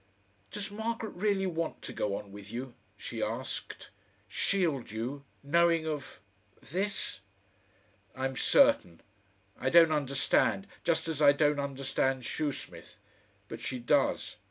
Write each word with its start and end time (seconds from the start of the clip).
"Does 0.49 0.71
Margaret 0.71 1.11
really 1.13 1.45
want 1.45 1.83
to 1.83 1.93
go 1.93 2.15
on 2.15 2.31
with 2.31 2.49
you?" 2.51 2.73
she 2.97 3.21
asked 3.21 3.91
"shield 4.27 4.89
you 4.89 5.23
knowing 5.43 5.85
of... 5.87 6.19
THIS?" 6.59 7.19
"I'm 8.15 8.35
certain. 8.35 9.01
I 9.59 9.69
don't 9.69 9.91
understand 9.91 10.65
just 10.83 11.07
as 11.07 11.21
I 11.21 11.33
don't 11.33 11.59
understand 11.59 12.23
Shoesmith, 12.23 12.95
but 13.47 13.61
she 13.61 13.77
does. 13.77 14.37